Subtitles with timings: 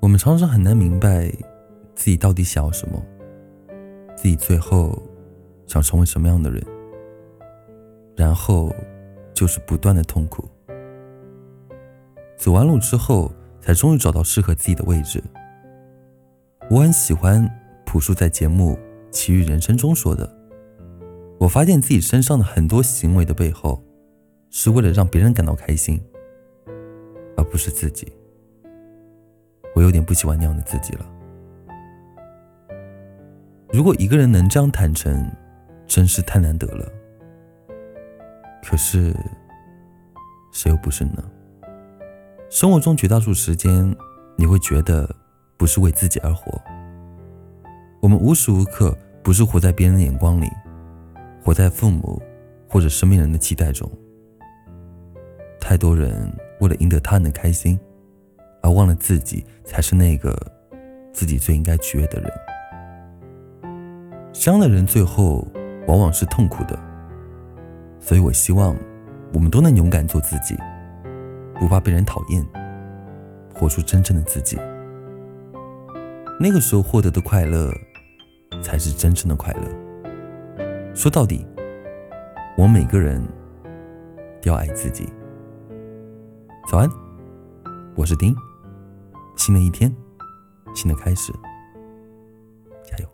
[0.00, 1.30] 我们常常很难明白
[1.94, 3.00] 自己到底想要什么，
[4.16, 5.00] 自己最后
[5.66, 6.64] 想成为什么样的人，
[8.16, 8.74] 然后
[9.34, 10.48] 就是不断的痛苦。
[12.36, 15.22] 走完路之后，才终于找到适合自己的位置。
[16.70, 17.46] 我很喜欢
[17.84, 18.78] 朴树在节目
[19.10, 20.34] 《奇遇人生》中说的
[21.38, 23.84] ：“我发现自己身上的很多行为的背后，
[24.48, 26.00] 是为了让别人感到开心，
[27.36, 28.10] 而不是自己。”
[29.80, 31.06] 我有点不喜欢那样的自己了。
[33.72, 35.26] 如果一个人能这样坦诚，
[35.86, 36.86] 真是太难得了。
[38.62, 39.16] 可是，
[40.52, 41.24] 谁又不是呢？
[42.50, 43.96] 生活中绝大多数时间，
[44.36, 45.08] 你会觉得
[45.56, 46.60] 不是为自己而活。
[48.02, 50.50] 我们无时无刻不是活在别人的眼光里，
[51.42, 52.20] 活在父母
[52.68, 53.90] 或者身边人的期待中。
[55.58, 57.80] 太多人为了赢得他人的开心。
[58.62, 60.36] 而忘了自己才是那个
[61.12, 62.30] 自己最应该取悦的人。
[64.32, 65.46] 伤的人最后
[65.86, 66.78] 往往是痛苦的，
[67.98, 68.76] 所以我希望
[69.32, 70.56] 我们都能勇敢做自己，
[71.58, 72.46] 不怕被人讨厌，
[73.54, 74.58] 活出真正的自己。
[76.38, 77.70] 那个时候获得的快乐，
[78.62, 80.94] 才是真正的快乐。
[80.94, 81.46] 说到底，
[82.56, 83.20] 我们每个人
[84.40, 85.08] 都要爱自己。
[86.70, 86.88] 早安，
[87.94, 88.34] 我是丁。
[89.40, 89.90] 新的一天，
[90.74, 91.32] 新的开始，
[92.84, 93.08] 加油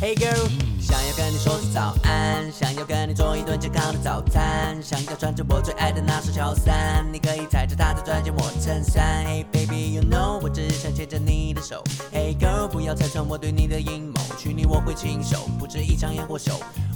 [0.00, 0.50] ！Hey girl，
[0.92, 9.24] 想要跟你说声早安，想要跟你做一顿健康的早餐，想要穿着我最爱的那双乔衫，你可以踩着它的钻进我衬衫。
[9.24, 11.82] Hey baby，you know，我只想牵着你的手。
[12.12, 16.52] Hey girl，不要拆穿我对你的阴谋，娶你我会亲手，不止一场烟火秀。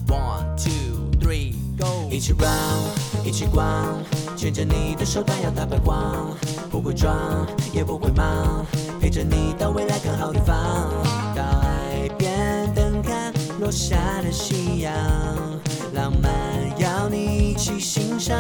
[0.07, 3.97] One two three go，一起 run，一起逛，
[4.37, 6.37] 牵着你的手，但要大白光，
[6.71, 7.17] 不会装，
[7.73, 8.67] 也不会忙，
[9.01, 10.55] 陪着你到未来更好地方。
[13.77, 14.91] 下的夕阳，
[15.93, 16.33] 浪漫
[16.79, 18.35] 要你一起欣赏。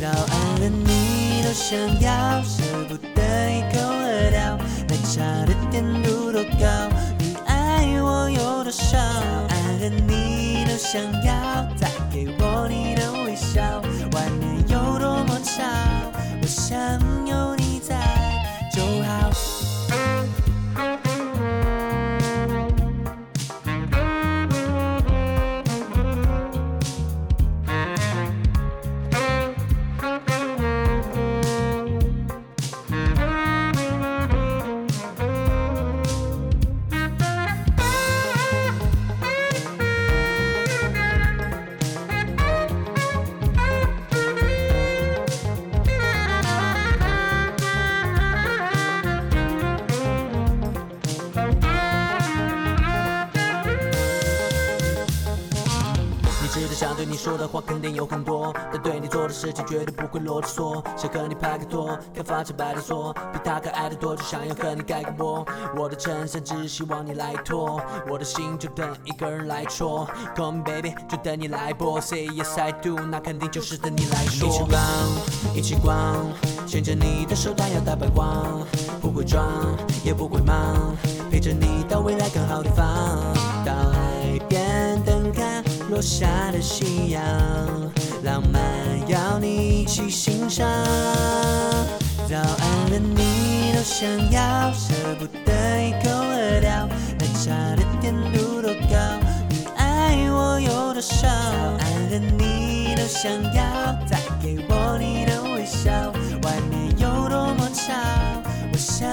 [0.00, 3.20] 早安的，你都想要，舍不得
[3.52, 4.56] 一口喝掉。
[4.88, 6.66] 奶茶的甜度多高，
[56.76, 60.84] 想对你说的话肯定有很多，但对你做的事情绝对不会啰嗦。
[60.94, 65.42] 想和你拍个拖，看发成白的说，比他可爱的多，就想要和你盖个窝。
[65.74, 70.06] 我的衬衫只希望你来脱，我的心就等一个人来戳。
[70.36, 71.98] Call me baby，就等你来播。
[71.98, 74.46] Say yes I do，那肯定就是等你来说。
[74.46, 74.82] 一起逛，
[75.54, 76.26] 一起逛，
[76.66, 78.66] 牵着你的手，但要大白光，
[79.00, 79.42] 不会装，
[80.04, 80.94] 也不会忙，
[81.30, 83.35] 陪着你到未来更好地方。
[85.96, 87.22] 落下的夕阳，
[88.22, 88.60] 浪漫
[89.08, 90.68] 要你一起欣赏。
[92.28, 96.86] 早安的，你都想要，舍不得一口喝掉。
[97.18, 98.98] 奶茶的甜度多高，
[99.48, 101.26] 你爱我有多少？
[101.26, 101.32] 早
[101.78, 105.90] 安的，你都想要，再给我你的微笑。
[106.42, 107.94] 外面有多么吵，
[108.70, 109.08] 我想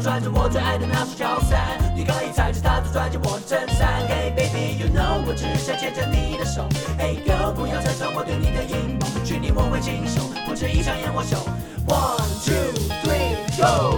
[0.00, 4.02] 穿着我最爱的那双乔三，你可以踩着它钻进我的衬衫。
[4.08, 6.66] Hey baby，you know，我只想牵着你的手。
[6.98, 11.36] Hey girl，不要拆穿我对你的阴谋，娶你我会亲手，不止一场烟火秀。
[11.86, 12.72] One two
[13.02, 13.97] three go。